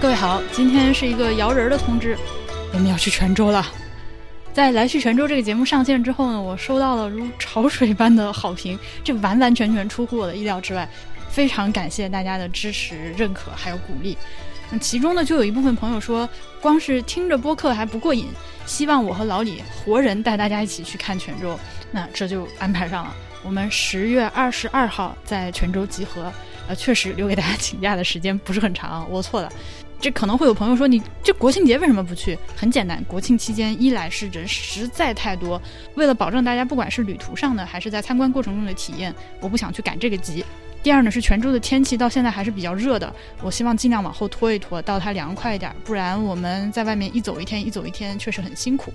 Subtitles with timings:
[0.00, 2.16] 各位好，今天是一个摇人的通知，
[2.72, 3.66] 我们要去泉州了。
[4.50, 10.88] 在来去泉州这个节目上线之后呢，我收到了如潮水般的好评，这完完全全出乎我的意料之外，
[11.28, 14.16] 非常感谢大家的支持、认可还有鼓励。
[14.70, 16.26] 那其中呢，就有一部分朋友说，
[16.62, 18.26] 光是听着播客还不过瘾，
[18.64, 21.60] 希望我和老李活人带大家一起去看泉州。
[21.92, 23.14] 那这就安排上了，
[23.44, 26.32] 我们十月二十二号在泉州集合。
[26.68, 29.52] 呃，确实留给大家请假的时间不是很长，我错了。
[30.00, 32.38] 这可能会有朋友说，你这国庆节为什么不去？
[32.56, 35.60] 很简单，国庆期间一来是人实在太多，
[35.94, 40.44] 为了保证大家不管是旅途上的还是在参观过程中的体验，我不想去赶这个集。
[40.82, 48.90] 第二呢，是泉州的天气到现在还是比较热的，我希望尽量往后拖一拖，到它凉快一点，不然我们在外面一走一天一走一天，确实很辛苦。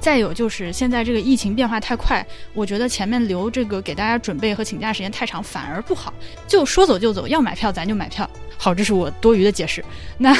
[0.00, 6.12] 再有就是现在这个疫情变化太快，我觉得前面留这个给大家准备和请假时间太长反而不好，
[6.46, 8.28] 就说走就走，要买票咱就买票。
[8.56, 9.84] 好，这是我多余的解释。
[10.16, 10.34] 那。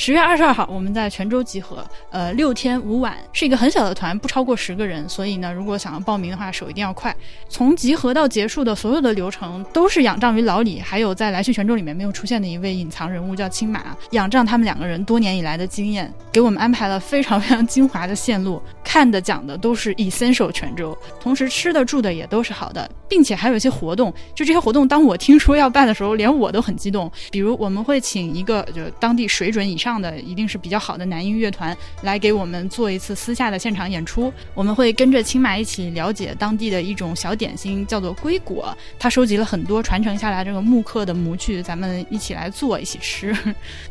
[0.00, 5.08] 十月二十二号，我们在泉州集合，呃，六天五晚，是一个很小的团，不超过十个人。
[5.08, 7.14] 所以呢，如果想要报名的话，手一定要快。
[7.48, 24.14] 从集合到结束的所有的流程，都是仰仗于老李，还有在来去泉州里面没有出现的一位隐藏人物叫青马，仰仗他们两个人多年以来的经验，给我们安排了非常 非常精华的线路，看的讲的都是 essential 泉州，同时吃的住的也都是好的，并且还有一些活动。
[24.32, 27.10] 就这些活动，当我听说要办的时候，连我都很激动。
[27.32, 29.87] 比如我们会请一个就当地水准以上。
[29.88, 34.32] 上的一定是比较好的男音乐团来给我们做一次私下的现场演出。
[34.54, 38.76] 我们会跟着青马一起了解当地的一种小点心，叫做龟果。
[38.98, 43.34] 他收集了很多传承下来这个木刻的模具，咱们一起来做，一起吃。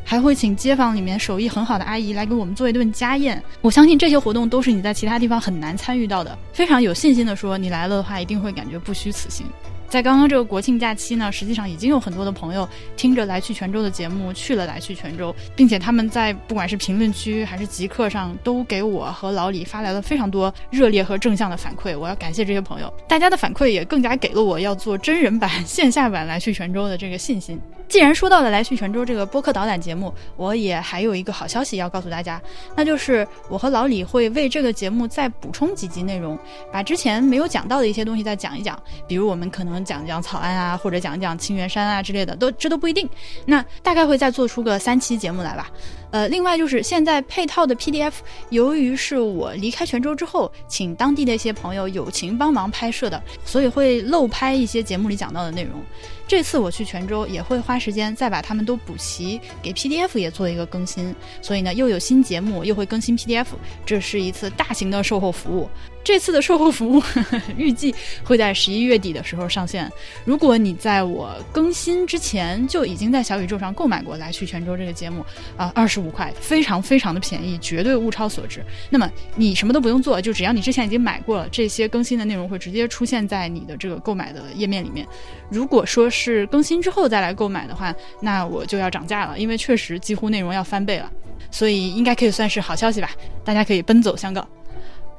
[0.03, 3.41] 还会请街坊里面手艺很好的阿姨来给我们做一顿家宴。
[3.61, 6.37] 我相信这些活动都是你在其他地方很难参与到的。
[6.53, 9.45] 非常有信心的说，你来了的话，一定会感觉不虚此行。
[9.89, 21.97] 在刚刚这个国庆假期呢，实际上已经有很多的朋友听着来去泉州的节目去了来去泉州，并且他们在不管是评论区还是极客上，都给我和老李发来了非常多热烈和正向的反馈。
[21.97, 27.57] 我要感谢这些朋友，大家的反馈也更加给了我要做真人版、线下版来去泉州的这个信心。
[27.87, 32.41] 既然说到了来去泉州这个播客导览节目，我也还有一个好消息要告诉大家，
[32.75, 36.37] 那就是我和老李会为这个节目再补充几集内容，
[36.69, 39.76] 把之前没有讲到的一些东西再讲一讲，比如我们可能。
[39.83, 43.09] 讲讲草案啊，或者讲讲清源山啊之类的，都这都不一定。
[43.45, 45.69] 那大概会再做出个三期节目来吧。
[46.11, 48.13] 呃，另外就是现在配套的 PDF，
[48.49, 55.81] 由于是我离开泉州之后，请当地的一些朋友友情帮忙拍摄的，所以会漏拍一些节目里讲到的内容。
[56.27, 61.15] 这次我去泉州也会花时间再把他们都补齐，给 PDF 也做一个更新。
[61.41, 63.45] 所以呢，又有新节目，又会更新 PDF，
[63.85, 65.69] 这是一次大型的售后服务。
[66.03, 69.91] 这次的售后服务呵 呵预计会在十一月底的时候上线。
[70.23, 75.25] 如果你在我更新之前就已经在小宇宙上购买过来去泉州这个节目
[75.57, 78.63] 啊，二十十五块，非常非常的便宜，绝对物超所值。
[78.91, 85.07] 那么你什么都不用做，就只要你之前已经买过了，这些更新的内容会直接出现在你的这个购买的页面里面。
[85.49, 87.91] 如果说是更新之后再来购买的话，
[88.21, 91.11] 那我就要涨价了，因为确实几乎内容要翻倍了。
[91.49, 93.09] 所以应该可以算是好消息吧，
[93.43, 94.47] 大家可以奔走相告。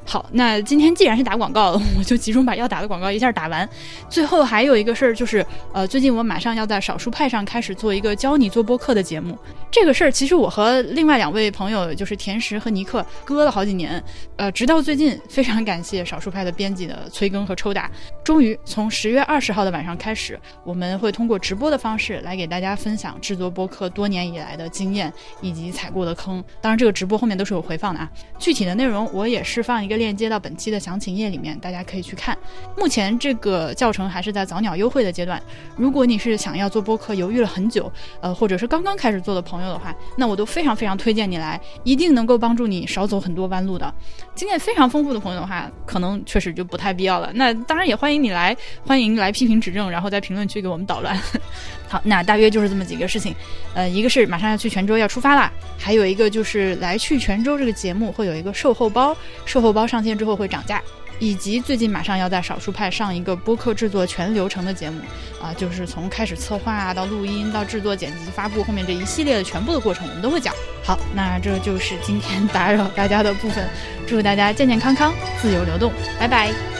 [0.04, 3.68] 好，那今天既然是打广告， 我就集中把要打的广告一下打完。
[4.08, 9.36] 最后还有一个事儿，就是呃，最近我马上要在少数派上开始做一个教你做播客的节目。
[9.70, 14.02] 这个事儿其实我和另外两位朋友，就是甜食和尼克，搁了好几年。
[14.36, 17.90] 呃，直到最近，非常感谢少数派的编辑的催更和抽打，
[18.24, 25.12] 终于从十月二十号的晚上开始，我们会通过直播的方式来给大家分享制作播客多年以来的经验
[25.42, 26.42] 以及踩过的坑。
[26.62, 28.10] 当然，这个直播后面都是有回放的啊。
[28.38, 29.98] 具体的内容我也释放一个。
[29.98, 32.38] 链接到本期的详情页里面，大家可以去看。
[32.76, 35.42] 目前这个教程还是在早鸟优惠的阶段。
[35.76, 43.92] 如果你是想要做播客，犹豫了很久，呃，或者是刚刚开始做的朋朋友的话，那我都非常非常推荐你来，一定能够帮助你少走很多弯路的。
[44.36, 47.32] 经验非常丰富的朋友的话，可能确实就不太必要了。
[47.34, 51.18] 那当然也欢迎你来，欢迎来批评指正，然后在评论区给我们捣乱。
[51.88, 53.34] 好，那大约就是这么几个事情。
[53.74, 59.88] 呃，一个是马上要去泉州要出发啦，还有一个就是来去泉州这个节目会有一个售后包，售后包。
[59.88, 60.82] 上线之后会涨价，
[61.18, 65.00] 以及最近马上要在少数派上一个播客制作全流程的节目
[65.40, 70.54] 啊，就是从开始策划到录音到制作、剪辑、发布，后面这一系列的全部的过程我们都会讲。
[70.84, 73.68] 好，那这就是今天打扰大家的部分，
[74.06, 76.77] 祝大家健健康康、自由流动，拜拜。